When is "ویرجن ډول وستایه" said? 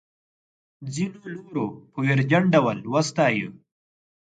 2.03-3.49